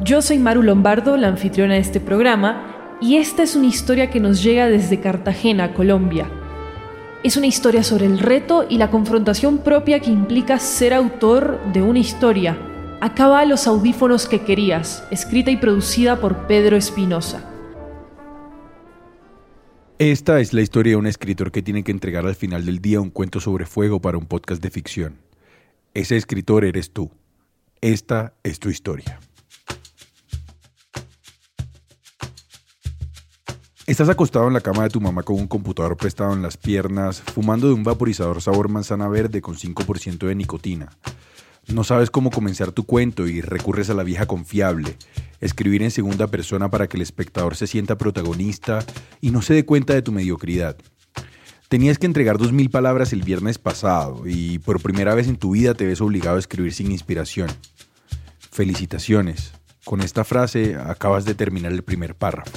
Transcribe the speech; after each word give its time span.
yo 0.00 0.20
soy 0.22 0.38
Maru 0.38 0.62
Lombardo, 0.62 1.16
la 1.16 1.28
anfitriona 1.28 1.74
de 1.74 1.80
este 1.80 2.00
programa, 2.00 2.98
y 3.00 3.16
esta 3.16 3.42
es 3.42 3.56
una 3.56 3.66
historia 3.66 4.10
que 4.10 4.20
nos 4.20 4.42
llega 4.42 4.66
desde 4.68 5.00
Cartagena, 5.00 5.74
Colombia. 5.74 6.30
Es 7.22 7.36
una 7.36 7.46
historia 7.46 7.82
sobre 7.82 8.06
el 8.06 8.18
reto 8.18 8.66
y 8.68 8.78
la 8.78 8.90
confrontación 8.90 9.58
propia 9.58 10.00
que 10.00 10.10
implica 10.10 10.58
ser 10.58 10.94
autor 10.94 11.60
de 11.72 11.82
una 11.82 11.98
historia. 11.98 12.58
Acaba 13.00 13.44
los 13.44 13.66
audífonos 13.66 14.26
que 14.26 14.40
querías, 14.40 15.06
escrita 15.10 15.50
y 15.50 15.56
producida 15.56 16.20
por 16.20 16.46
Pedro 16.46 16.76
Espinosa. 16.76 17.52
Esta 19.98 20.40
es 20.40 20.52
la 20.52 20.60
historia 20.60 20.92
de 20.92 20.96
un 20.96 21.06
escritor 21.06 21.50
que 21.50 21.62
tiene 21.62 21.82
que 21.82 21.90
entregar 21.90 22.26
al 22.26 22.34
final 22.34 22.66
del 22.66 22.80
día 22.80 23.00
un 23.00 23.10
cuento 23.10 23.40
sobre 23.40 23.64
fuego 23.64 24.00
para 24.00 24.18
un 24.18 24.26
podcast 24.26 24.62
de 24.62 24.70
ficción. 24.70 25.16
Ese 25.94 26.16
escritor 26.16 26.66
eres 26.66 26.90
tú. 26.90 27.10
Esta 27.80 28.34
es 28.42 28.58
tu 28.58 28.68
historia. 28.68 29.18
Estás 33.86 34.08
acostado 34.08 34.48
en 34.48 34.52
la 34.52 34.60
cama 34.60 34.82
de 34.82 34.90
tu 34.90 35.00
mamá 35.00 35.22
con 35.22 35.36
un 35.36 35.46
computador 35.46 35.96
prestado 35.96 36.32
en 36.32 36.42
las 36.42 36.56
piernas, 36.56 37.22
fumando 37.22 37.68
de 37.68 37.72
un 37.72 37.84
vaporizador 37.84 38.42
sabor 38.42 38.68
manzana 38.68 39.06
verde 39.06 39.40
con 39.40 39.54
5% 39.54 40.26
de 40.26 40.34
nicotina. 40.34 40.90
No 41.68 41.84
sabes 41.84 42.10
cómo 42.10 42.32
comenzar 42.32 42.72
tu 42.72 42.82
cuento 42.82 43.28
y 43.28 43.40
recurres 43.42 43.88
a 43.88 43.94
la 43.94 44.02
vieja 44.02 44.26
confiable, 44.26 44.96
escribir 45.40 45.84
en 45.84 45.92
segunda 45.92 46.26
persona 46.26 46.68
para 46.68 46.88
que 46.88 46.96
el 46.96 47.02
espectador 47.02 47.54
se 47.54 47.68
sienta 47.68 47.96
protagonista 47.96 48.84
y 49.20 49.30
no 49.30 49.40
se 49.40 49.54
dé 49.54 49.64
cuenta 49.64 49.94
de 49.94 50.02
tu 50.02 50.10
mediocridad. 50.10 50.76
Tenías 51.68 51.98
que 51.98 52.06
entregar 52.06 52.38
2.000 52.38 52.72
palabras 52.72 53.12
el 53.12 53.22
viernes 53.22 53.58
pasado 53.58 54.24
y 54.26 54.58
por 54.58 54.82
primera 54.82 55.14
vez 55.14 55.28
en 55.28 55.36
tu 55.36 55.52
vida 55.52 55.74
te 55.74 55.86
ves 55.86 56.00
obligado 56.00 56.34
a 56.34 56.40
escribir 56.40 56.74
sin 56.74 56.90
inspiración. 56.90 57.50
Felicitaciones. 58.50 59.52
Con 59.84 60.00
esta 60.00 60.24
frase 60.24 60.74
acabas 60.74 61.24
de 61.24 61.36
terminar 61.36 61.70
el 61.70 61.84
primer 61.84 62.16
párrafo. 62.16 62.50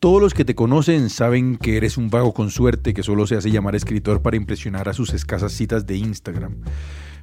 Todos 0.00 0.22
los 0.22 0.32
que 0.32 0.44
te 0.44 0.54
conocen 0.54 1.10
saben 1.10 1.56
que 1.56 1.76
eres 1.76 1.96
un 1.96 2.08
vago 2.08 2.32
con 2.32 2.52
suerte 2.52 2.94
que 2.94 3.02
solo 3.02 3.26
se 3.26 3.34
hace 3.34 3.50
llamar 3.50 3.74
escritor 3.74 4.22
para 4.22 4.36
impresionar 4.36 4.88
a 4.88 4.92
sus 4.92 5.12
escasas 5.12 5.50
citas 5.50 5.88
de 5.88 5.96
Instagram. 5.96 6.58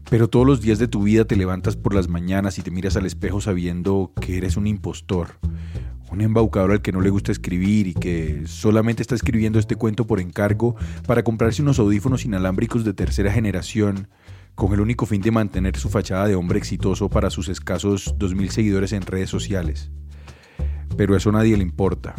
Pero 0.09 0.27
todos 0.27 0.45
los 0.45 0.59
días 0.59 0.77
de 0.77 0.89
tu 0.89 1.03
vida 1.03 1.23
te 1.23 1.37
levantas 1.37 1.77
por 1.77 1.95
las 1.95 2.09
mañanas 2.09 2.59
y 2.59 2.63
te 2.63 2.71
miras 2.71 2.97
al 2.97 3.05
espejo 3.05 3.39
sabiendo 3.39 4.11
que 4.19 4.35
eres 4.35 4.57
un 4.57 4.67
impostor, 4.67 5.39
un 6.11 6.19
embaucador 6.19 6.73
al 6.73 6.81
que 6.81 6.91
no 6.91 6.99
le 6.99 7.11
gusta 7.11 7.31
escribir 7.31 7.87
y 7.87 7.93
que 7.93 8.43
solamente 8.45 9.01
está 9.01 9.15
escribiendo 9.15 9.57
este 9.57 9.77
cuento 9.77 10.05
por 10.05 10.19
encargo 10.19 10.75
para 11.07 11.23
comprarse 11.23 11.61
unos 11.61 11.79
audífonos 11.79 12.25
inalámbricos 12.25 12.83
de 12.83 12.93
tercera 12.93 13.31
generación 13.31 14.09
con 14.53 14.73
el 14.73 14.81
único 14.81 15.05
fin 15.05 15.21
de 15.21 15.31
mantener 15.31 15.77
su 15.77 15.87
fachada 15.87 16.27
de 16.27 16.35
hombre 16.35 16.59
exitoso 16.59 17.09
para 17.09 17.29
sus 17.29 17.47
escasos 17.47 18.15
2.000 18.19 18.49
seguidores 18.49 18.91
en 18.91 19.03
redes 19.03 19.29
sociales. 19.29 19.91
Pero 20.97 21.15
eso 21.15 21.29
a 21.29 21.33
nadie 21.33 21.55
le 21.55 21.63
importa. 21.63 22.15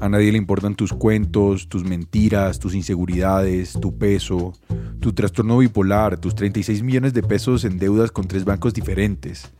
A 0.00 0.08
nadie 0.08 0.30
le 0.30 0.38
importan 0.38 0.76
tus 0.76 0.92
cuentos, 0.92 1.68
tus 1.68 1.82
mentiras, 1.82 2.60
tus 2.60 2.74
inseguridades, 2.74 3.72
tu 3.72 3.98
peso, 3.98 4.52
tu 5.00 5.12
trastorno 5.12 5.58
bipolar, 5.58 6.18
tus 6.18 6.36
36 6.36 6.84
millones 6.84 7.14
de 7.14 7.22
pesos 7.22 7.64
en 7.64 7.78
deudas 7.78 8.12
con 8.12 8.28
tres 8.28 8.44
bancos 8.44 8.74
diferentes. 8.74 9.50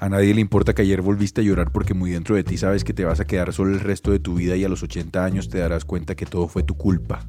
A 0.00 0.08
nadie 0.08 0.34
le 0.34 0.40
importa 0.40 0.74
que 0.74 0.82
ayer 0.82 1.02
volviste 1.02 1.40
a 1.40 1.44
llorar 1.44 1.70
porque 1.70 1.94
muy 1.94 2.10
dentro 2.10 2.34
de 2.34 2.42
ti 2.42 2.56
sabes 2.56 2.82
que 2.82 2.92
te 2.92 3.04
vas 3.04 3.20
a 3.20 3.24
quedar 3.24 3.52
solo 3.52 3.72
el 3.72 3.80
resto 3.80 4.10
de 4.10 4.18
tu 4.18 4.34
vida 4.34 4.56
y 4.56 4.64
a 4.64 4.68
los 4.68 4.82
80 4.82 5.24
años 5.24 5.48
te 5.48 5.58
darás 5.58 5.84
cuenta 5.84 6.16
que 6.16 6.26
todo 6.26 6.48
fue 6.48 6.64
tu 6.64 6.76
culpa. 6.76 7.24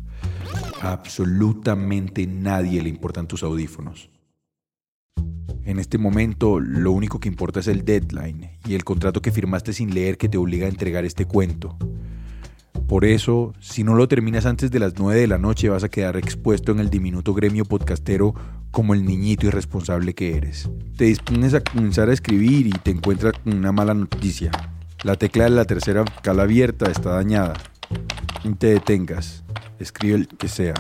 A 0.81 0.93
absolutamente 0.93 2.25
nadie 2.25 2.81
le 2.81 2.89
importan 2.89 3.27
tus 3.27 3.43
audífonos. 3.43 4.09
En 5.66 5.79
este 5.79 5.97
momento 5.97 6.59
lo 6.59 6.91
único 6.91 7.19
que 7.19 7.29
importa 7.29 7.62
es 7.62 7.68
el 7.68 7.85
deadline 7.85 8.51
y 8.68 8.74
el 8.75 8.84
contrato 8.84 9.22
que 9.22 9.31
firmaste 9.31 9.72
sin 9.72 9.94
leer 9.94 10.18
que 10.18 10.28
te 10.28 10.38
obliga 10.38 10.66
a 10.66 10.69
entregar 10.69 11.06
este 11.06 11.25
cuento. 11.25 11.78
Por 12.88 13.06
eso, 13.06 13.53
si 13.59 13.84
no 13.84 13.96
lo 13.96 14.09
terminas 14.09 14.46
antes 14.46 14.72
de 14.72 14.79
las 14.79 15.00
9 15.00 15.22
de 15.22 15.28
la 15.28 15.38
noche 15.38 15.69
vas 15.69 15.85
a 15.85 15.90
quedar 15.90 16.18
expuesto 16.18 16.73
en 16.73 16.79
el 16.79 16.90
diminuto 16.90 17.34
gremio 17.34 17.63
podcastero 17.63 18.35
como 18.72 18.94
el 18.94 19.06
niñito 19.06 19.47
irresponsable 19.47 20.13
que 20.13 20.35
eres. 20.35 20.69
Te 20.97 21.06
dispones 21.06 21.53
a 21.53 21.62
comenzar 21.62 22.09
a 22.09 22.13
escribir 22.13 22.68
y 22.68 22.72
te 22.72 22.91
encuentras 22.91 23.34
con 23.41 23.53
una 23.53 23.72
mala 23.72 23.94
noticia. 23.94 24.52
La 25.03 25.16
tecla 25.16 25.46
de 25.46 25.52
la 25.52 25.66
tercera 25.66 26.03
cala 26.22 26.44
abierta 26.44 26.91
está 26.91 27.12
dañada. 27.12 27.53
No 28.44 28.56
te 28.57 28.68
detengas. 28.68 29.46
Escribe 29.79 30.16
el 30.16 30.28
que 30.28 30.50
sea. 30.50 30.73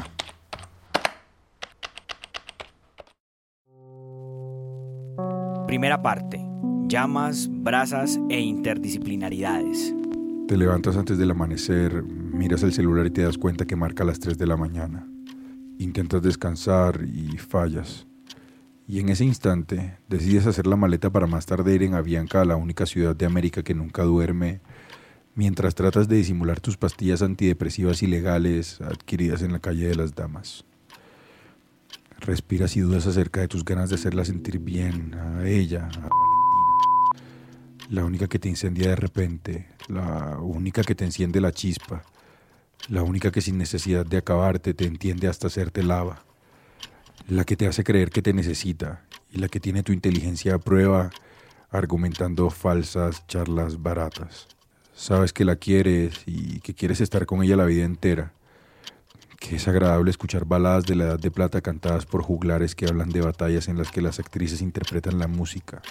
Primera 5.73 6.03
parte. 6.03 6.39
Llamas, 6.87 7.49
brasas 7.51 8.19
e 8.29 8.39
interdisciplinaridades. 8.39 9.91
Te 10.47 10.55
levantas 10.55 10.95
antes 10.95 11.17
del 11.17 11.31
amanecer, 11.31 12.03
miras 12.03 12.61
el 12.61 12.73
celular 12.73 13.07
y 13.07 13.09
te 13.09 13.23
das 13.23 13.39
cuenta 13.39 13.65
que 13.65 13.75
marca 13.75 14.03
las 14.03 14.19
3 14.19 14.37
de 14.37 14.45
la 14.45 14.55
mañana. 14.55 15.07
Intentas 15.79 16.21
descansar 16.21 17.03
y 17.03 17.39
fallas. 17.39 18.05
Y 18.87 18.99
en 18.99 19.09
ese 19.09 19.25
instante 19.25 19.97
decides 20.07 20.45
hacer 20.45 20.67
la 20.67 20.75
maleta 20.75 21.09
para 21.09 21.25
más 21.25 21.47
tarde 21.47 21.73
ir 21.73 21.81
en 21.81 21.95
Avianca 21.95 22.41
a 22.41 22.45
la 22.45 22.55
única 22.55 22.85
ciudad 22.85 23.15
de 23.15 23.25
América 23.25 23.63
que 23.63 23.73
nunca 23.73 24.03
duerme, 24.03 24.61
mientras 25.33 25.73
tratas 25.73 26.07
de 26.07 26.17
disimular 26.17 26.59
tus 26.59 26.77
pastillas 26.77 27.23
antidepresivas 27.23 28.03
ilegales 28.03 28.79
adquiridas 28.79 29.41
en 29.41 29.53
la 29.53 29.59
calle 29.59 29.87
de 29.87 29.95
las 29.95 30.13
damas. 30.13 30.65
Respiras 32.25 32.77
y 32.77 32.79
dudas 32.79 33.05
acerca 33.05 33.41
de 33.41 33.49
tus 33.49 33.65
ganas 33.65 33.89
de 33.89 33.95
hacerla 33.95 34.23
sentir 34.23 34.57
bien 34.59 35.13
a 35.13 35.45
ella, 35.45 35.89
a 35.89 36.07
Valentina. 36.07 37.27
La 37.89 38.05
única 38.05 38.29
que 38.29 38.39
te 38.39 38.47
incendia 38.47 38.87
de 38.87 38.95
repente, 38.95 39.67
la 39.89 40.37
única 40.39 40.83
que 40.83 40.95
te 40.95 41.03
enciende 41.03 41.41
la 41.41 41.51
chispa, 41.51 42.03
la 42.87 43.03
única 43.03 43.29
que 43.29 43.41
sin 43.41 43.57
necesidad 43.57 44.05
de 44.05 44.15
acabarte 44.15 44.73
te 44.73 44.85
entiende 44.85 45.27
hasta 45.27 45.47
hacerte 45.47 45.83
lava, 45.83 46.23
la 47.27 47.43
que 47.43 47.57
te 47.57 47.67
hace 47.67 47.83
creer 47.83 48.09
que 48.09 48.21
te 48.21 48.31
necesita 48.31 49.03
y 49.29 49.39
la 49.39 49.49
que 49.49 49.59
tiene 49.59 49.83
tu 49.83 49.91
inteligencia 49.91 50.55
a 50.55 50.59
prueba 50.59 51.11
argumentando 51.71 52.49
falsas 52.49 53.27
charlas 53.27 53.83
baratas. 53.83 54.47
Sabes 54.95 55.33
que 55.33 55.43
la 55.43 55.57
quieres 55.57 56.23
y 56.25 56.61
que 56.61 56.73
quieres 56.73 57.01
estar 57.01 57.25
con 57.25 57.43
ella 57.43 57.57
la 57.57 57.65
vida 57.65 57.83
entera 57.83 58.31
que 59.43 59.57
es 59.57 59.67
agradable 59.67 60.09
escuchar 60.09 60.45
baladas 60.45 60.85
de 60.85 60.95
la 60.95 61.03
Edad 61.03 61.19
de 61.19 61.29
Plata 61.29 61.59
cantadas 61.59 62.05
por 62.05 62.23
juglares 62.23 62.75
que 62.75 62.85
hablan 62.85 63.09
de 63.09 63.19
batallas 63.19 63.67
en 63.67 63.77
las 63.77 63.91
que 63.91 64.01
las 64.01 64.17
actrices 64.17 64.61
interpretan 64.61 65.19
la 65.19 65.27
música. 65.27 65.81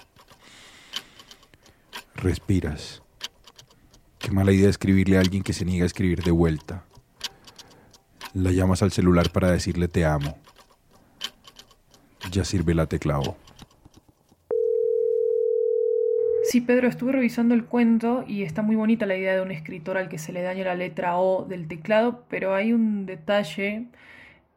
Respiras. 2.15 3.03
Qué 4.19 4.31
mala 4.31 4.53
idea 4.53 4.71
escribirle 4.71 5.19
a 5.19 5.21
alguien 5.21 5.43
que 5.43 5.53
se 5.53 5.67
niega 5.67 5.85
a 5.85 5.87
escribir 5.87 6.23
de 6.23 6.31
vuelta. 6.31 6.87
La 8.33 8.53
llamas 8.53 8.83
al 8.83 8.91
celular 8.91 9.31
para 9.33 9.51
decirle 9.51 9.87
te 9.87 10.07
amo. 10.07 10.39
Ya 12.31 12.47
sirve 12.47 12.73
la 12.73 12.87
teclado. 12.87 13.37
Sí, 16.53 16.61
Pedro, 16.61 16.87
estuve 16.87 17.13
revisando 17.13 17.55
el 17.55 17.65
cuento 17.65 18.25
y 18.29 18.43
está 18.43 18.61
muy 18.61 18.77
bonita 18.77 19.07
la 19.07 19.17
idea 19.17 19.35
de 19.35 19.41
un 19.41 19.51
escritor 19.51 19.97
al 19.97 20.11
que 20.11 20.19
se 20.19 20.35
le 20.35 20.43
daña 20.43 20.65
la 20.65 20.75
letra 20.75 21.17
O 21.17 21.47
del 21.47 21.67
teclado, 21.67 22.27
pero 22.29 22.55
hay 22.55 22.75
un 22.75 23.07
detalle 23.07 23.87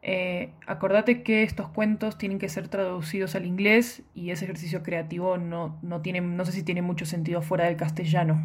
Eh, 0.02 0.52
acordate 0.66 1.22
que 1.22 1.42
estos 1.42 1.68
cuentos 1.68 2.18
tienen 2.18 2.38
que 2.38 2.48
ser 2.50 2.68
traducidos 2.68 3.34
al 3.34 3.46
inglés 3.46 4.02
y 4.14 4.30
ese 4.30 4.44
ejercicio 4.44 4.82
creativo 4.82 5.38
no, 5.38 5.78
no, 5.82 6.02
tiene, 6.02 6.20
no 6.20 6.44
sé 6.44 6.52
si 6.52 6.62
tiene 6.64 6.82
mucho 6.82 7.06
sentido 7.06 7.42
fuera 7.42 7.64
del 7.64 7.76
castellano. 7.76 8.44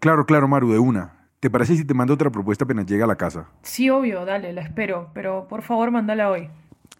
Claro, 0.00 0.26
claro, 0.26 0.46
Maru, 0.48 0.70
de 0.72 0.78
una. 0.78 1.28
¿Te 1.40 1.50
parece 1.50 1.76
si 1.76 1.84
te 1.86 1.94
mando 1.94 2.14
otra 2.14 2.30
propuesta 2.30 2.64
apenas 2.64 2.86
llega 2.86 3.04
a 3.04 3.08
la 3.08 3.16
casa? 3.16 3.48
Sí, 3.62 3.90
obvio, 3.90 4.24
dale, 4.24 4.52
la 4.52 4.62
espero, 4.62 5.10
pero 5.14 5.48
por 5.48 5.62
favor 5.62 5.90
mándala 5.90 6.30
hoy. 6.30 6.50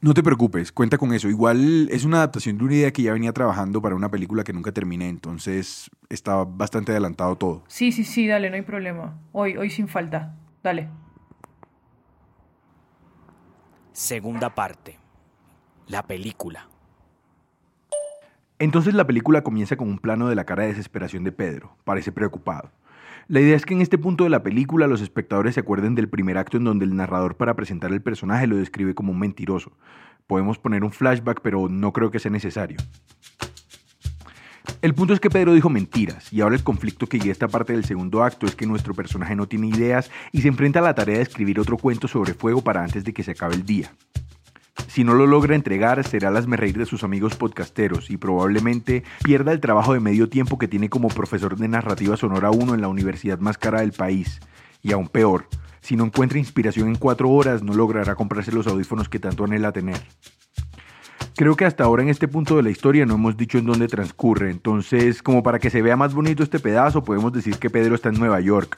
No 0.05 0.13
te 0.13 0.23
preocupes, 0.23 0.71
cuenta 0.71 0.99
con 0.99 1.15
eso. 1.15 1.31
Igual 1.31 1.89
es 1.91 2.05
una 2.05 2.19
adaptación 2.19 2.59
de 2.59 2.65
una 2.65 2.75
idea 2.75 2.93
que 2.93 3.01
ya 3.01 3.15
venía 3.15 3.33
trabajando 3.33 3.81
para 3.81 3.95
una 3.95 4.11
película 4.11 4.45
que 4.45 4.53
nunca 4.53 4.71
terminé, 4.71 5.09
entonces 5.09 5.91
está 6.11 6.45
bastante 6.45 6.93
adelantado 6.93 7.37
todo. 7.37 7.65
Sí, 7.69 7.91
sí, 7.91 8.05
sí, 8.05 8.27
dale, 8.27 8.51
no 8.51 8.57
hay 8.57 8.61
problema. 8.61 9.19
Hoy, 9.33 9.57
hoy 9.57 9.71
sin 9.71 9.89
falta. 9.89 10.37
Dale. 10.63 10.91
Segunda 13.93 14.55
parte. 14.55 14.99
La 15.87 16.03
película. 16.03 16.69
Entonces 18.59 18.93
la 18.93 19.07
película 19.07 19.43
comienza 19.43 19.79
con 19.79 19.89
un 19.89 19.99
plano 19.99 20.29
de 20.29 20.35
la 20.35 20.45
cara 20.45 20.65
de 20.65 20.69
desesperación 20.69 21.25
de 21.25 21.33
Pedro. 21.33 21.79
Parece 21.85 22.13
preocupado. 22.13 22.71
La 23.27 23.41
idea 23.41 23.57
es 23.57 23.65
que 23.65 23.73
en 23.73 23.81
este 23.81 23.97
punto 23.97 24.25
de 24.25 24.31
la 24.31 24.43
película 24.43 24.87
los 24.87 25.01
espectadores 25.01 25.55
se 25.55 25.61
acuerden 25.61 25.95
del 25.95 26.11
primer 26.11 26.37
acto 26.37 26.59
en 26.59 26.65
donde 26.65 26.85
el 26.85 26.95
narrador 26.95 27.37
para 27.37 27.57
presentar 27.57 27.91
el 27.91 28.03
personaje 28.03 28.47
lo 28.47 28.57
describe 28.57 28.95
como 28.95 29.13
un 29.13 29.19
mentiroso. 29.19 29.73
Podemos 30.27 30.59
poner 30.59 30.85
un 30.85 30.93
flashback, 30.93 31.41
pero 31.41 31.69
no 31.71 31.93
creo 31.93 32.11
que 32.11 32.19
sea 32.19 32.31
necesario. 32.31 32.77
El 34.83 34.95
punto 34.95 35.15
es 35.15 35.21
que 35.21 35.31
Pedro 35.31 35.55
dijo 35.55 35.71
mentiras, 35.71 36.31
y 36.31 36.43
ahora 36.43 36.57
el 36.57 36.63
conflicto 36.63 37.07
que 37.07 37.17
guía 37.17 37.33
esta 37.33 37.49
parte 37.49 37.73
del 37.73 37.87
segundo 37.87 38.23
acto 38.23 38.45
es 38.45 38.55
que 38.55 38.67
nuestro 38.67 38.93
personaje 38.93 39.35
no 39.35 39.47
tiene 39.47 39.69
ideas 39.69 40.11
y 40.31 40.43
se 40.43 40.49
enfrenta 40.49 40.81
a 40.81 40.83
la 40.83 40.95
tarea 40.95 41.17
de 41.17 41.23
escribir 41.23 41.59
otro 41.59 41.79
cuento 41.79 42.09
sobre 42.09 42.35
fuego 42.35 42.63
para 42.63 42.85
antes 42.85 43.05
de 43.05 43.15
que 43.15 43.23
se 43.23 43.31
acabe 43.31 43.55
el 43.55 43.65
día. 43.65 43.95
Si 44.89 45.05
no 45.05 45.15
lo 45.15 45.27
logra 45.27 45.55
entregar, 45.55 46.03
será 46.05 46.31
las 46.31 46.47
reír 46.47 46.79
de 46.79 46.87
sus 46.87 47.05
amigos 47.05 47.37
podcasteros 47.37 48.11
y 48.11 48.17
probablemente 48.17 49.03
pierda 49.23 49.53
el 49.53 49.61
trabajo 49.61 49.93
de 49.93 50.01
medio 50.01 50.29
tiempo 50.29 50.59
que 50.59 50.69
tiene 50.69 50.89
como 50.89 51.09
profesor 51.09 51.57
de 51.57 51.69
narrativa 51.69 52.17
sonora 52.17 52.51
1 52.51 52.75
en 52.75 52.81
la 52.81 52.89
universidad 52.89 53.39
más 53.39 53.59
cara 53.59 53.81
del 53.81 53.93
país. 53.93 54.41
Y 54.83 54.93
aún 54.93 55.09
peor, 55.09 55.49
si 55.81 55.97
no 55.97 56.05
encuentra 56.05 56.39
inspiración 56.39 56.89
en 56.89 56.97
cuatro 56.97 57.31
horas, 57.31 57.63
no 57.63 57.75
logrará 57.75 58.15
comprarse 58.15 58.53
los 58.53 58.67
audífonos 58.67 59.09
que 59.09 59.19
tanto 59.19 59.45
anhela 59.45 59.73
tener. 59.73 60.01
Creo 61.37 61.57
que 61.57 61.65
hasta 61.65 61.83
ahora 61.83 62.05
en 62.05 62.09
este 62.09 62.29
punto 62.29 62.57
de 62.57 62.63
la 62.63 62.71
historia 62.71 63.05
no 63.05 63.15
hemos 63.15 63.37
dicho 63.37 63.59
en 63.59 63.67
dónde 63.67 63.89
transcurre, 63.89 64.51
entonces 64.51 65.21
como 65.21 65.43
para 65.43 65.59
que 65.59 65.71
se 65.71 65.83
vea 65.83 65.97
más 65.97 66.15
bonito 66.15 66.45
este 66.45 66.61
pedazo 66.61 67.03
podemos 67.03 67.33
decir 67.33 67.59
que 67.59 67.71
Pedro 67.71 67.97
está 67.97 68.11
en 68.11 68.21
Nueva 68.21 68.41
York, 68.41 68.77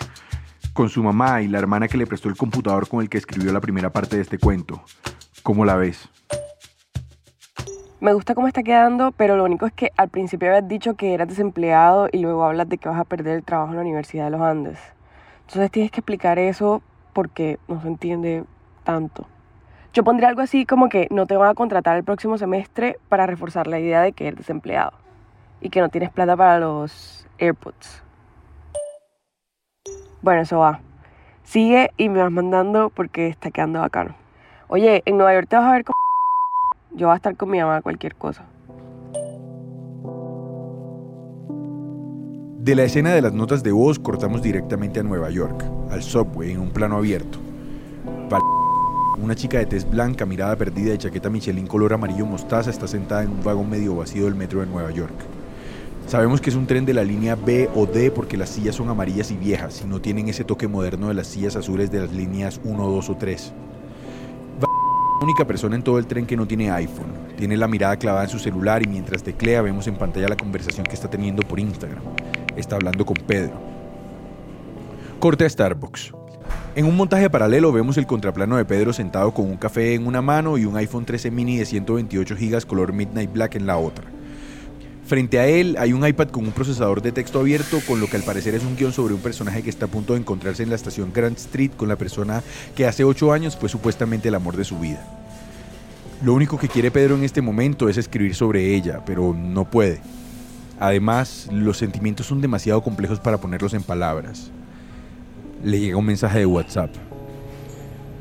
con 0.72 0.88
su 0.88 1.02
mamá 1.02 1.42
y 1.42 1.48
la 1.48 1.58
hermana 1.58 1.86
que 1.86 1.98
le 1.98 2.06
prestó 2.06 2.30
el 2.30 2.36
computador 2.36 2.88
con 2.88 3.02
el 3.02 3.10
que 3.10 3.18
escribió 3.18 3.52
la 3.52 3.60
primera 3.60 3.92
parte 3.92 4.16
de 4.16 4.22
este 4.22 4.38
cuento. 4.38 4.82
¿Cómo 5.46 5.64
la 5.64 5.76
ves? 5.76 6.08
Me 8.00 8.12
gusta 8.12 8.34
cómo 8.34 8.48
está 8.48 8.64
quedando, 8.64 9.12
pero 9.12 9.36
lo 9.36 9.44
único 9.44 9.64
es 9.64 9.72
que 9.72 9.92
al 9.96 10.08
principio 10.08 10.48
habías 10.48 10.66
dicho 10.66 10.94
que 10.94 11.14
eras 11.14 11.28
desempleado 11.28 12.08
y 12.10 12.18
luego 12.18 12.42
hablas 12.42 12.68
de 12.68 12.78
que 12.78 12.88
vas 12.88 12.98
a 12.98 13.04
perder 13.04 13.36
el 13.36 13.44
trabajo 13.44 13.70
en 13.70 13.76
la 13.76 13.82
Universidad 13.82 14.24
de 14.24 14.32
los 14.32 14.40
Andes. 14.40 14.80
Entonces 15.42 15.70
tienes 15.70 15.92
que 15.92 16.00
explicar 16.00 16.40
eso 16.40 16.82
porque 17.12 17.60
no 17.68 17.80
se 17.80 17.86
entiende 17.86 18.42
tanto. 18.82 19.28
Yo 19.92 20.02
pondría 20.02 20.30
algo 20.30 20.40
así 20.40 20.66
como 20.66 20.88
que 20.88 21.06
no 21.12 21.28
te 21.28 21.36
van 21.36 21.50
a 21.50 21.54
contratar 21.54 21.96
el 21.96 22.02
próximo 22.02 22.38
semestre 22.38 22.98
para 23.08 23.28
reforzar 23.28 23.68
la 23.68 23.78
idea 23.78 24.02
de 24.02 24.14
que 24.14 24.26
eres 24.26 24.38
desempleado 24.38 24.94
y 25.60 25.70
que 25.70 25.80
no 25.80 25.90
tienes 25.90 26.10
plata 26.10 26.36
para 26.36 26.58
los 26.58 27.24
AirPods. 27.38 28.02
Bueno, 30.22 30.42
eso 30.42 30.58
va. 30.58 30.80
Sigue 31.44 31.92
y 31.96 32.08
me 32.08 32.20
vas 32.20 32.32
mandando 32.32 32.90
porque 32.90 33.28
está 33.28 33.52
quedando 33.52 33.78
bacano. 33.78 34.25
Oye, 34.68 35.02
en 35.06 35.16
Nueva 35.16 35.34
York 35.34 35.48
te 35.48 35.56
vas 35.56 35.66
a 35.66 35.72
ver 35.72 35.84
con... 35.84 35.94
Yo 36.96 37.06
voy 37.06 37.14
a 37.14 37.16
estar 37.16 37.36
con 37.36 37.50
mi 37.50 37.58
mamá 37.58 37.82
cualquier 37.82 38.16
cosa. 38.16 38.44
De 42.58 42.74
la 42.74 42.82
escena 42.82 43.14
de 43.14 43.22
las 43.22 43.32
notas 43.32 43.62
de 43.62 43.70
voz 43.70 44.00
cortamos 44.00 44.42
directamente 44.42 44.98
a 44.98 45.04
Nueva 45.04 45.30
York, 45.30 45.64
al 45.90 46.02
subway 46.02 46.50
en 46.50 46.60
un 46.60 46.70
plano 46.70 46.96
abierto. 46.96 47.38
Una 49.22 49.36
chica 49.36 49.58
de 49.58 49.66
tez 49.66 49.88
blanca, 49.88 50.26
mirada 50.26 50.56
perdida 50.56 50.92
y 50.94 50.98
chaqueta 50.98 51.30
Michelin 51.30 51.68
color 51.68 51.92
amarillo 51.92 52.26
mostaza 52.26 52.70
está 52.70 52.88
sentada 52.88 53.22
en 53.22 53.30
un 53.30 53.44
vagón 53.44 53.70
medio 53.70 53.94
vacío 53.94 54.24
del 54.24 54.34
metro 54.34 54.60
de 54.60 54.66
Nueva 54.66 54.90
York. 54.90 55.14
Sabemos 56.08 56.40
que 56.40 56.50
es 56.50 56.56
un 56.56 56.66
tren 56.66 56.84
de 56.84 56.94
la 56.94 57.04
línea 57.04 57.36
B 57.36 57.70
o 57.74 57.86
D 57.86 58.10
porque 58.10 58.36
las 58.36 58.48
sillas 58.50 58.74
son 58.74 58.88
amarillas 58.88 59.30
y 59.30 59.36
viejas 59.36 59.80
y 59.82 59.86
no 59.86 60.00
tienen 60.00 60.28
ese 60.28 60.44
toque 60.44 60.66
moderno 60.66 61.08
de 61.08 61.14
las 61.14 61.28
sillas 61.28 61.54
azules 61.54 61.90
de 61.92 62.00
las 62.00 62.12
líneas 62.12 62.60
1, 62.64 62.90
2 62.90 63.10
o 63.10 63.16
3. 63.16 63.52
Única 65.20 65.46
persona 65.46 65.76
en 65.76 65.82
todo 65.82 65.98
el 65.98 66.06
tren 66.06 66.26
que 66.26 66.36
no 66.36 66.46
tiene 66.46 66.70
iPhone. 66.70 67.06
Tiene 67.36 67.56
la 67.56 67.68
mirada 67.68 67.96
clavada 67.96 68.24
en 68.24 68.30
su 68.30 68.38
celular 68.38 68.82
y 68.82 68.86
mientras 68.86 69.22
teclea 69.22 69.62
vemos 69.62 69.86
en 69.86 69.96
pantalla 69.96 70.28
la 70.28 70.36
conversación 70.36 70.84
que 70.84 70.94
está 70.94 71.08
teniendo 71.08 71.42
por 71.42 71.58
Instagram. 71.58 72.02
Está 72.54 72.76
hablando 72.76 73.06
con 73.06 73.16
Pedro. 73.16 73.54
Corte 75.18 75.46
a 75.46 75.48
Starbucks. 75.48 76.12
En 76.74 76.84
un 76.84 76.96
montaje 76.96 77.30
paralelo 77.30 77.72
vemos 77.72 77.96
el 77.96 78.06
contraplano 78.06 78.58
de 78.58 78.66
Pedro 78.66 78.92
sentado 78.92 79.32
con 79.32 79.46
un 79.46 79.56
café 79.56 79.94
en 79.94 80.06
una 80.06 80.20
mano 80.20 80.58
y 80.58 80.66
un 80.66 80.76
iPhone 80.76 81.06
13 81.06 81.30
mini 81.30 81.56
de 81.56 81.64
128 81.64 82.36
GB 82.38 82.66
color 82.66 82.92
Midnight 82.92 83.32
Black 83.32 83.54
en 83.54 83.66
la 83.66 83.78
otra. 83.78 84.15
Frente 85.06 85.38
a 85.38 85.46
él 85.46 85.76
hay 85.78 85.92
un 85.92 86.06
iPad 86.06 86.28
con 86.28 86.44
un 86.44 86.52
procesador 86.52 87.00
de 87.00 87.12
texto 87.12 87.38
abierto 87.38 87.80
con 87.86 88.00
lo 88.00 88.08
que 88.08 88.16
al 88.16 88.24
parecer 88.24 88.54
es 88.54 88.64
un 88.64 88.76
guion 88.76 88.92
sobre 88.92 89.14
un 89.14 89.20
personaje 89.20 89.62
que 89.62 89.70
está 89.70 89.86
a 89.86 89.88
punto 89.88 90.14
de 90.14 90.20
encontrarse 90.20 90.62
en 90.62 90.70
la 90.70 90.74
estación 90.74 91.12
Grand 91.12 91.36
Street 91.36 91.70
con 91.76 91.88
la 91.88 91.96
persona 91.96 92.42
que 92.74 92.86
hace 92.86 93.04
8 93.04 93.32
años 93.32 93.56
fue 93.56 93.68
supuestamente 93.68 94.28
el 94.28 94.34
amor 94.34 94.56
de 94.56 94.64
su 94.64 94.78
vida. 94.78 95.06
Lo 96.24 96.34
único 96.34 96.58
que 96.58 96.68
quiere 96.68 96.90
Pedro 96.90 97.14
en 97.14 97.24
este 97.24 97.42
momento 97.42 97.88
es 97.88 97.98
escribir 97.98 98.34
sobre 98.34 98.74
ella, 98.74 99.02
pero 99.04 99.32
no 99.32 99.70
puede. 99.70 100.00
Además, 100.80 101.48
los 101.52 101.78
sentimientos 101.78 102.26
son 102.26 102.40
demasiado 102.40 102.82
complejos 102.82 103.20
para 103.20 103.38
ponerlos 103.38 103.74
en 103.74 103.82
palabras 103.82 104.50
le 105.62 105.80
llega 105.80 105.96
un 105.96 106.04
mensaje 106.04 106.40
de 106.40 106.46
WhatsApp. 106.46 106.90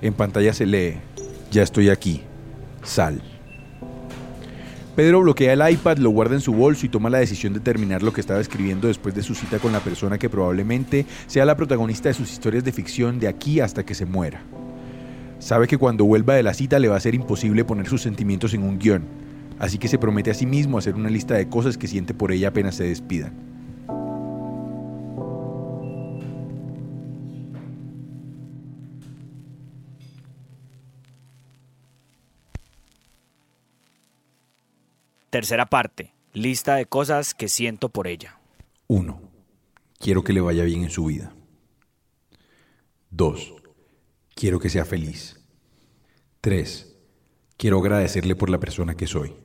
En 0.02 0.14
pantalla 0.14 0.54
se 0.54 0.66
lee, 0.66 0.98
ya 1.52 1.64
estoy 1.64 1.90
aquí, 1.90 2.22
sal. 2.84 3.22
Pedro 4.96 5.20
bloquea 5.20 5.52
el 5.52 5.74
iPad, 5.74 5.98
lo 5.98 6.10
guarda 6.10 6.36
en 6.36 6.42
su 6.42 6.54
bolso 6.54 6.86
y 6.86 6.90
toma 6.90 7.10
la 7.10 7.18
decisión 7.18 7.52
de 7.52 7.60
terminar 7.60 8.02
lo 8.02 8.14
que 8.14 8.22
estaba 8.22 8.40
escribiendo 8.40 8.88
después 8.88 9.14
de 9.14 9.24
su 9.24 9.36
cita 9.36 9.60
con 9.60 9.74
la 9.74 9.82
persona 9.82 10.18
que 10.18 10.30
probablemente 10.30 11.06
sea 11.28 11.44
la 11.44 11.58
protagonista 11.58 12.08
de 12.08 12.14
sus 12.14 12.32
historias 12.32 12.64
de 12.64 12.72
ficción 12.72 13.20
de 13.20 13.28
aquí 13.28 13.60
hasta 13.60 13.86
que 13.86 13.94
se 13.94 14.06
muera. 14.06 14.42
Sabe 15.40 15.68
que 15.68 15.78
cuando 15.78 16.06
vuelva 16.06 16.36
de 16.36 16.44
la 16.44 16.54
cita 16.54 16.80
le 16.80 16.88
va 16.88 16.96
a 16.96 17.02
ser 17.02 17.14
imposible 17.14 17.66
poner 17.66 17.90
sus 17.90 18.04
sentimientos 18.04 18.54
en 18.54 18.64
un 18.64 18.80
guion, 18.80 19.04
así 19.60 19.78
que 19.78 19.90
se 19.90 19.98
promete 19.98 20.32
a 20.32 20.34
sí 20.34 20.46
mismo 20.46 20.78
hacer 20.78 20.96
una 20.96 21.10
lista 21.10 21.34
de 21.34 21.50
cosas 21.50 21.78
que 21.78 21.90
siente 21.90 22.14
por 22.14 22.32
ella 22.32 22.48
apenas 22.48 22.76
se 22.76 22.86
despidan. 22.86 23.55
Tercera 35.36 35.65
parte. 35.65 36.13
Lista 36.32 36.75
de 36.75 36.86
cosas 36.86 37.34
que 37.34 37.50
siento 37.50 37.89
por 37.89 38.08
ella. 38.08 38.39
1. 38.88 39.22
Quiero 40.00 40.24
que 40.24 40.32
le 40.32 40.39
vaya 40.39 40.63
bien 40.63 40.84
en 40.84 40.89
su 40.89 41.08
vida. 41.08 41.36
2. 43.10 43.54
Quiero 44.34 44.62
que 44.62 44.70
sea 44.70 44.86
feliz. 44.86 45.46
3. 46.39 46.96
Quiero 47.58 47.80
agradecerle 47.80 48.38
por 48.38 48.50
la 48.50 48.62
persona 48.62 48.96
que 48.96 49.08
soy. 49.08 49.36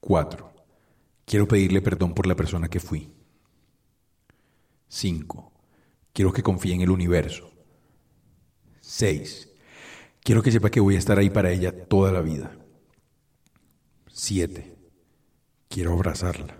4. 0.00 0.52
Quiero 1.24 1.46
pedirle 1.46 1.80
perdón 1.80 2.12
por 2.12 2.26
la 2.26 2.34
persona 2.34 2.66
que 2.66 2.80
fui. 2.80 3.12
5. 4.88 5.52
Quiero 6.12 6.32
que 6.32 6.42
confíe 6.42 6.74
en 6.74 6.80
el 6.80 6.90
universo. 6.90 7.52
6. 8.80 9.52
Quiero 10.18 10.42
que 10.42 10.50
sepa 10.50 10.68
que 10.68 10.80
voy 10.80 10.96
a 10.96 10.98
estar 10.98 11.16
ahí 11.16 11.30
para 11.30 11.52
ella 11.52 11.86
toda 11.86 12.10
la 12.10 12.22
vida. 12.22 12.65
7. 14.18 14.74
Quiero 15.68 15.92
abrazarla. 15.92 16.56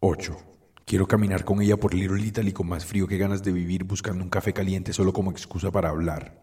8. 0.00 0.36
Quiero 0.84 1.06
caminar 1.06 1.44
con 1.44 1.62
ella 1.62 1.76
por 1.76 1.94
Little 1.94 2.20
Italy 2.20 2.50
con 2.52 2.66
más 2.66 2.84
frío 2.84 3.06
que 3.06 3.16
ganas 3.16 3.44
de 3.44 3.52
vivir 3.52 3.84
buscando 3.84 4.24
un 4.24 4.28
café 4.28 4.52
caliente 4.52 4.92
solo 4.92 5.12
como 5.12 5.30
excusa 5.30 5.70
para 5.70 5.90
hablar. 5.90 6.42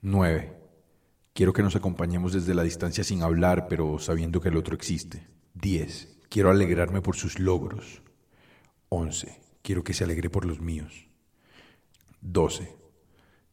9. 0.00 0.56
Quiero 1.32 1.52
que 1.52 1.64
nos 1.64 1.74
acompañemos 1.74 2.34
desde 2.34 2.54
la 2.54 2.62
distancia 2.62 3.02
sin 3.02 3.24
hablar, 3.24 3.66
pero 3.68 3.98
sabiendo 3.98 4.40
que 4.40 4.50
el 4.50 4.56
otro 4.56 4.76
existe. 4.76 5.26
10. 5.54 6.20
Quiero 6.28 6.50
alegrarme 6.50 7.02
por 7.02 7.16
sus 7.16 7.40
logros. 7.40 8.00
11. 8.90 9.40
Quiero 9.62 9.82
que 9.82 9.92
se 9.92 10.04
alegre 10.04 10.30
por 10.30 10.44
los 10.44 10.60
míos. 10.60 11.08
12. 12.20 12.76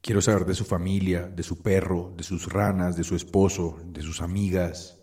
Quiero 0.02 0.22
saber 0.22 0.46
de 0.46 0.54
su 0.54 0.66
familia, 0.66 1.24
de 1.24 1.42
su 1.42 1.64
perro, 1.64 2.14
de 2.16 2.24
sus 2.24 2.46
ranas, 2.54 2.96
de 2.96 3.04
su 3.04 3.16
esposo, 3.16 3.80
de 3.84 4.04
sus 4.04 4.22
amigas 4.22 5.01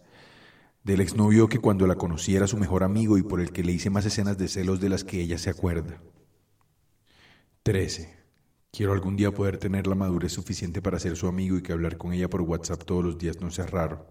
del 0.88 1.02
exnovio 1.02 1.50
que 1.50 1.58
cuando 1.58 1.86
la 1.86 1.96
conocí 1.96 2.34
era 2.34 2.46
su 2.46 2.56
mejor 2.56 2.82
amigo 2.82 3.18
y 3.18 3.22
por 3.22 3.42
el 3.42 3.52
que 3.52 3.62
le 3.62 3.72
hice 3.72 3.90
más 3.90 4.06
escenas 4.06 4.38
de 4.38 4.48
celos 4.48 4.80
de 4.80 4.88
las 4.88 5.04
que 5.04 5.20
ella 5.20 5.36
se 5.36 5.50
acuerda. 5.50 6.00
13. 7.62 8.16
Quiero 8.72 8.94
algún 8.94 9.14
día 9.14 9.30
poder 9.30 9.58
tener 9.58 9.86
la 9.86 9.94
madurez 9.94 10.32
suficiente 10.32 10.80
para 10.80 10.98
ser 10.98 11.14
su 11.18 11.28
amigo 11.28 11.58
y 11.58 11.62
que 11.62 11.74
hablar 11.74 11.98
con 11.98 12.14
ella 12.14 12.30
por 12.30 12.40
WhatsApp 12.40 12.84
todos 12.84 13.04
los 13.04 13.18
días 13.18 13.38
no 13.38 13.50
sea 13.50 13.66
raro. 13.66 14.06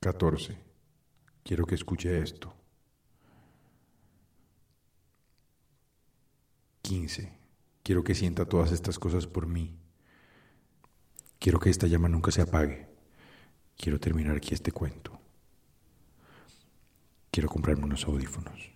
14. 0.00 0.56
Quiero 1.42 1.66
que 1.66 1.74
escuche 1.74 2.18
esto. 2.22 2.54
15. 6.80 7.30
Quiero 7.82 8.02
que 8.02 8.14
sienta 8.14 8.46
todas 8.46 8.72
estas 8.72 8.98
cosas 8.98 9.26
por 9.26 9.46
mí. 9.46 9.83
Quiero 11.44 11.60
que 11.60 11.68
esta 11.68 11.86
llama 11.86 12.08
nunca 12.08 12.30
se 12.30 12.40
apague. 12.40 12.86
Quiero 13.76 14.00
terminar 14.00 14.34
aquí 14.34 14.54
este 14.54 14.72
cuento. 14.72 15.20
Quiero 17.30 17.50
comprarme 17.50 17.84
unos 17.84 18.06
audífonos. 18.06 18.70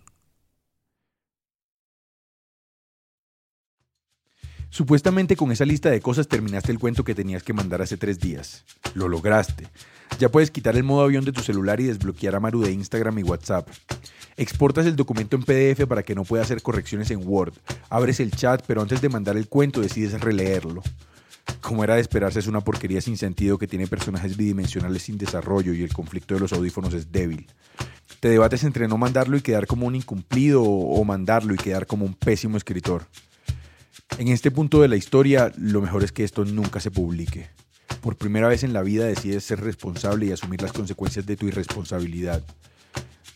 Supuestamente 4.69 5.35
con 5.35 5.51
esa 5.51 5.65
lista 5.65 5.89
de 5.89 6.03
cosas 6.03 6.29
terminaste 6.29 6.71
el 6.71 6.79
cuento 6.79 7.05
que 7.05 7.15
tenías 7.15 7.43
que 7.43 7.55
mandar 7.55 7.81
hace 7.81 7.97
tres 7.97 8.21
días. 8.21 8.67
Lo 8.93 9.09
lograste. 9.09 9.67
Ya 10.19 10.29
puedes 10.29 10.51
quitar 10.51 10.77
el 10.77 10.85
modo 10.85 11.05
avión 11.05 11.25
de 11.25 11.33
tu 11.33 11.41
celular 11.41 11.81
y 11.81 11.85
desbloquear 11.85 12.35
a 12.37 12.41
Maru 12.41 12.61
de 12.61 12.73
Instagram 12.73 13.19
y 13.19 13.23
WhatsApp. 13.23 13.67
Exportas 14.37 14.85
el 14.85 14.95
documento 14.95 15.37
en 15.37 15.43
PDF 15.43 15.87
para 15.87 16.03
que 16.03 16.15
no 16.15 16.25
pueda 16.25 16.43
hacer 16.43 16.61
correcciones 16.61 17.11
en 17.13 17.27
Word. 17.27 17.55
Abres 17.89 18.21
el 18.21 18.31
chat, 18.31 18.63
pero 18.67 18.83
antes 18.83 19.01
de 19.01 19.09
mandar 19.09 19.39
el 19.39 19.49
cuento 19.49 19.81
decides 19.81 20.21
releerlo. 20.21 20.83
Como 21.61 21.85
era 21.85 21.97
de 21.97 22.01
esperarse, 22.01 22.39
es 22.39 22.47
una 22.47 22.61
porquería 22.61 23.01
sin 23.01 23.17
sentido 23.17 23.59
que 23.59 23.67
tiene 23.67 23.87
personajes 23.87 24.37
bidimensionales 24.37 25.03
sin 25.03 25.19
desarrollo 25.19 25.73
y 25.73 25.83
el 25.83 25.93
conflicto 25.93 26.35
de 26.35 26.41
los 26.41 26.53
audífonos 26.53 26.95
es 26.95 27.13
débil. 27.13 27.47
Te 28.21 28.29
debates 28.29 28.65
entre 28.65 28.89
no 28.89 28.99
mandarlo 28.99 29.37
y 29.37 29.43
quedar 29.43 29.67
como 29.67 29.87
un 29.87 29.95
incumplido 29.95 30.63
o 30.63 31.05
mandarlo 31.05 31.55
y 31.55 31.59
quedar 31.59 31.87
como 31.87 32.05
un 32.05 32.15
pésimo 32.15 32.57
escritor. 32.57 33.07
En 34.19 34.29
este 34.29 34.51
punto 34.51 34.81
de 34.81 34.89
la 34.89 34.97
historia, 34.97 35.53
lo 35.57 35.81
mejor 35.81 36.03
es 36.03 36.13
que 36.13 36.25
esto 36.25 36.45
nunca 36.45 36.81
se 36.81 36.91
publique. 36.91 37.51
Por 38.01 38.17
primera 38.17 38.49
vez 38.49 38.65
en 38.65 38.73
la 38.73 38.83
vida 38.83 39.07
decides 39.07 39.45
ser 39.45 39.61
responsable 39.61 40.27
y 40.27 40.33
asumir 40.33 40.63
las 40.63 40.73
consecuencias 40.73 41.27
de 41.27 41.37
tu 41.37 41.47
irresponsabilidad. 41.47 42.43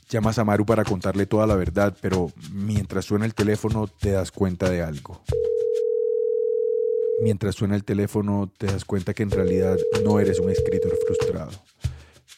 Llamas 0.09 0.39
a 0.39 0.45
Maru 0.45 0.67
para 0.67 0.85
contarle 0.85 1.27
toda 1.27 1.47
la 1.47 1.55
verdad, 1.55 1.97
pero 2.01 2.33
mientras 2.53 3.05
suena 3.05 3.25
el 3.25 3.35
teléfono 3.35 3.87
te 3.87 4.11
das 4.11 4.31
cuenta 4.31 4.69
de 4.69 4.83
algo. 4.83 5.23
Mientras 7.23 7.55
suena 7.55 7.77
el 7.77 7.85
teléfono 7.85 8.51
te 8.59 8.67
das 8.67 8.85
cuenta 8.85 9.15
que 9.15 9.23
en 9.23 9.31
realidad 9.31 9.77
no 10.05 10.19
eres 10.19 10.41
un 10.41 10.51
escritor 10.51 10.97
frustrado, 11.07 11.53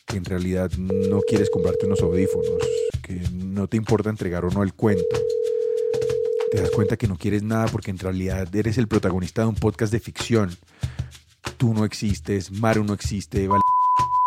que 0.06 0.16
en 0.16 0.24
realidad 0.24 0.70
no 0.78 1.20
quieres 1.20 1.50
comprarte 1.50 1.86
unos 1.86 2.02
audífonos, 2.02 2.58
que 3.02 3.20
no 3.32 3.66
te 3.66 3.76
importa 3.76 4.10
entregar 4.10 4.44
o 4.44 4.50
no 4.50 4.62
el 4.62 4.74
cuento 4.74 5.04
te 6.54 6.60
das 6.60 6.70
cuenta 6.70 6.96
que 6.96 7.08
no 7.08 7.16
quieres 7.16 7.42
nada 7.42 7.66
porque 7.66 7.90
en 7.90 7.98
realidad 7.98 8.54
eres 8.54 8.78
el 8.78 8.86
protagonista 8.86 9.42
de 9.42 9.48
un 9.48 9.56
podcast 9.56 9.92
de 9.92 9.98
ficción. 9.98 10.56
Tú 11.56 11.74
no 11.74 11.84
existes, 11.84 12.52
Maru 12.52 12.84
no 12.84 12.94
existe, 12.94 13.48
Val 13.48 13.60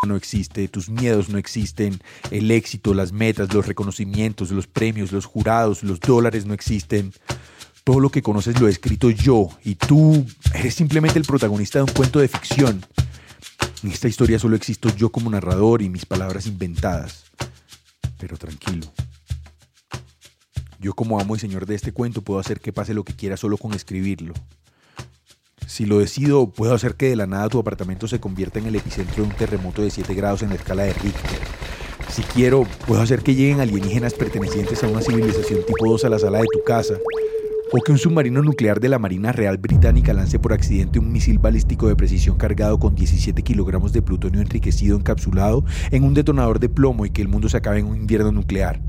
no 0.05 0.17
existe, 0.17 0.67
tus 0.67 0.89
miedos 0.89 1.29
no 1.29 1.37
existen, 1.37 2.01
el 2.29 2.51
éxito, 2.51 2.93
las 2.93 3.13
metas, 3.13 3.53
los 3.53 3.65
reconocimientos, 3.65 4.51
los 4.51 4.67
premios, 4.67 5.13
los 5.13 5.25
jurados, 5.25 5.83
los 5.83 6.01
dólares 6.01 6.45
no 6.45 6.53
existen. 6.53 7.13
Todo 7.87 8.01
lo 8.01 8.09
que 8.09 8.21
conoces 8.21 8.59
lo 8.59 8.67
he 8.67 8.69
escrito 8.69 9.11
yo 9.11 9.47
y 9.63 9.75
tú 9.75 10.25
eres 10.53 10.75
simplemente 10.75 11.17
el 11.19 11.23
protagonista 11.23 11.79
de 11.79 11.83
un 11.83 11.91
cuento 11.91 12.19
de 12.19 12.27
ficción. 12.27 12.85
En 13.81 13.91
esta 13.91 14.09
historia 14.09 14.39
solo 14.39 14.57
existo 14.57 14.93
yo 14.93 15.09
como 15.09 15.29
narrador 15.29 15.81
y 15.81 15.87
mis 15.87 16.05
palabras 16.05 16.47
inventadas. 16.47 17.31
Pero 18.17 18.35
tranquilo, 18.35 18.87
yo 20.81 20.93
como 20.95 21.17
amo 21.17 21.37
y 21.37 21.39
señor 21.39 21.65
de 21.65 21.75
este 21.75 21.93
cuento 21.93 22.21
puedo 22.21 22.41
hacer 22.41 22.59
que 22.59 22.73
pase 22.73 22.93
lo 22.93 23.05
que 23.05 23.15
quiera 23.15 23.37
solo 23.37 23.55
con 23.55 23.73
escribirlo. 23.73 24.33
Si 25.65 25.85
lo 25.85 25.99
decido, 25.99 26.49
puedo 26.49 26.73
hacer 26.73 26.95
que 26.95 27.07
de 27.07 27.15
la 27.15 27.25
nada 27.25 27.47
tu 27.47 27.57
apartamento 27.57 28.09
se 28.09 28.19
convierta 28.19 28.59
en 28.59 28.65
el 28.65 28.75
epicentro 28.75 29.23
de 29.23 29.29
un 29.29 29.35
terremoto 29.37 29.81
de 29.81 29.91
7 29.91 30.13
grados 30.13 30.41
en 30.41 30.49
la 30.49 30.55
escala 30.55 30.83
de 30.83 30.91
Richter. 30.91 31.39
Si 32.11 32.21
quiero, 32.23 32.67
puedo 32.85 33.01
hacer 33.01 33.23
que 33.23 33.33
lleguen 33.33 33.61
alienígenas 33.61 34.13
pertenecientes 34.13 34.83
a 34.83 34.89
una 34.89 35.01
civilización 35.01 35.65
tipo 35.65 35.87
2 35.87 36.03
a 36.03 36.09
la 36.09 36.19
sala 36.19 36.39
de 36.39 36.47
tu 36.51 36.61
casa. 36.65 36.95
O 37.69 37.81
que 37.81 37.91
un 37.91 37.97
submarino 37.97 38.41
nuclear 38.41 38.79
de 38.79 38.87
la 38.87 38.97
Marina 38.97 39.33
Real 39.33 39.57
Británica 39.57 40.13
lance 40.13 40.39
por 40.39 40.53
accidente 40.53 40.99
un 40.99 41.11
misil 41.11 41.37
balístico 41.37 41.89
de 41.89 41.97
precisión 41.97 42.37
cargado 42.37 42.79
con 42.79 42.95
17 42.95 43.43
kilogramos 43.43 43.91
de 43.91 44.01
plutonio 44.01 44.39
enriquecido 44.39 44.95
encapsulado 44.97 45.65
en 45.91 46.05
un 46.05 46.13
detonador 46.13 46.59
de 46.59 46.69
plomo 46.69 47.05
y 47.05 47.09
que 47.09 47.21
el 47.21 47.27
mundo 47.27 47.49
se 47.49 47.57
acabe 47.57 47.79
en 47.79 47.87
un 47.87 47.97
invierno 47.97 48.31
nuclear. 48.31 48.79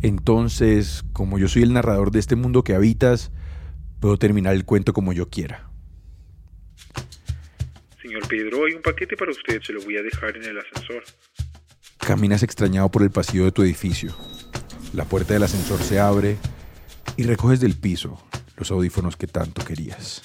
Entonces, 0.00 1.04
como 1.12 1.38
yo 1.38 1.48
soy 1.48 1.64
el 1.64 1.74
narrador 1.74 2.10
de 2.10 2.20
este 2.20 2.34
mundo 2.34 2.64
que 2.64 2.74
habitas, 2.74 3.30
puedo 4.00 4.16
terminar 4.16 4.54
el 4.54 4.64
cuento 4.64 4.94
como 4.94 5.12
yo 5.12 5.28
quiera. 5.28 5.68
Señor 8.00 8.26
Pedro, 8.26 8.64
hay 8.64 8.72
un 8.72 8.82
paquete 8.82 9.16
para 9.16 9.32
usted, 9.32 9.60
se 9.60 9.74
lo 9.74 9.82
voy 9.82 9.98
a 9.98 10.02
dejar 10.02 10.34
en 10.36 10.44
el 10.44 10.58
ascensor. 10.58 11.02
Caminas 11.98 12.42
extrañado 12.42 12.90
por 12.90 13.02
el 13.02 13.10
pasillo 13.10 13.44
de 13.44 13.52
tu 13.52 13.62
edificio. 13.62 14.14
La 14.92 15.04
puerta 15.04 15.34
del 15.34 15.42
ascensor 15.42 15.82
se 15.82 16.00
abre 16.00 16.36
y 17.16 17.24
recoges 17.24 17.60
del 17.60 17.74
piso 17.74 18.18
los 18.56 18.70
audífonos 18.70 19.16
que 19.16 19.26
tanto 19.26 19.64
querías. 19.64 20.22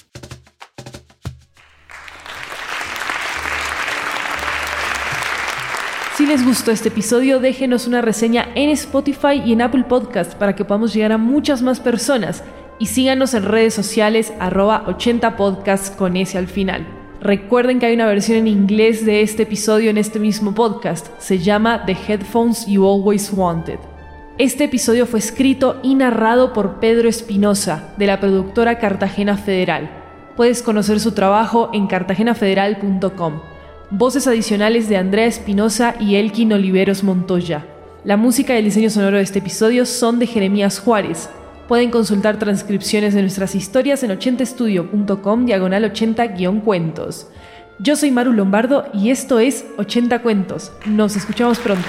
Si 6.16 6.26
les 6.26 6.44
gustó 6.44 6.70
este 6.70 6.88
episodio, 6.88 7.40
déjenos 7.40 7.86
una 7.86 8.00
reseña 8.00 8.48
en 8.54 8.70
Spotify 8.70 9.42
y 9.44 9.52
en 9.52 9.62
Apple 9.62 9.84
Podcast 9.84 10.34
para 10.34 10.54
que 10.54 10.64
podamos 10.64 10.94
llegar 10.94 11.12
a 11.12 11.18
muchas 11.18 11.62
más 11.62 11.80
personas. 11.80 12.44
Y 12.78 12.86
síganos 12.86 13.34
en 13.34 13.44
redes 13.44 13.74
sociales 13.74 14.32
arroba 14.38 14.84
80podcasts 14.86 15.94
con 15.96 16.16
ese 16.16 16.38
al 16.38 16.48
final. 16.48 16.86
Recuerden 17.20 17.78
que 17.78 17.86
hay 17.86 17.94
una 17.94 18.06
versión 18.06 18.38
en 18.38 18.48
inglés 18.48 19.04
de 19.06 19.22
este 19.22 19.44
episodio 19.44 19.90
en 19.90 19.98
este 19.98 20.18
mismo 20.18 20.54
podcast. 20.54 21.08
Se 21.18 21.38
llama 21.38 21.84
The 21.86 21.96
Headphones 22.08 22.66
You 22.66 22.86
Always 22.86 23.32
Wanted. 23.32 23.91
Este 24.38 24.64
episodio 24.64 25.04
fue 25.04 25.18
escrito 25.18 25.78
y 25.82 25.94
narrado 25.94 26.54
por 26.54 26.80
Pedro 26.80 27.06
Espinosa, 27.06 27.92
de 27.98 28.06
la 28.06 28.18
productora 28.18 28.78
Cartagena 28.78 29.36
Federal. 29.36 29.90
Puedes 30.36 30.62
conocer 30.62 31.00
su 31.00 31.12
trabajo 31.12 31.68
en 31.74 31.86
cartagenafederal.com. 31.86 33.42
Voces 33.90 34.26
adicionales 34.26 34.88
de 34.88 34.96
Andrea 34.96 35.26
Espinosa 35.26 35.96
y 36.00 36.16
Elkin 36.16 36.50
Oliveros 36.54 37.04
Montoya. 37.04 37.66
La 38.04 38.16
música 38.16 38.54
y 38.54 38.58
el 38.60 38.64
diseño 38.64 38.88
sonoro 38.88 39.18
de 39.18 39.22
este 39.22 39.40
episodio 39.40 39.84
son 39.84 40.18
de 40.18 40.26
Jeremías 40.26 40.80
Juárez. 40.80 41.28
Pueden 41.68 41.90
consultar 41.90 42.38
transcripciones 42.38 43.12
de 43.12 43.20
nuestras 43.20 43.54
historias 43.54 44.02
en 44.02 44.18
80estudio.com 44.18 45.44
diagonal 45.44 45.92
80-cuentos. 45.92 47.28
Yo 47.78 47.96
soy 47.96 48.10
Maru 48.10 48.32
Lombardo 48.32 48.86
y 48.94 49.10
esto 49.10 49.40
es 49.40 49.66
80 49.76 50.22
Cuentos. 50.22 50.72
Nos 50.86 51.16
escuchamos 51.16 51.58
pronto. 51.58 51.88